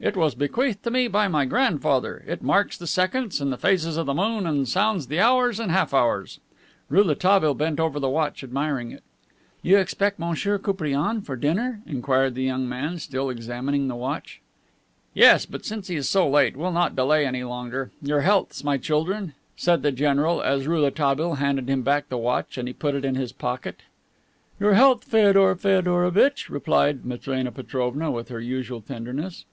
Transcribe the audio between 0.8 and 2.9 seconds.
to me by my grandfather. It marks the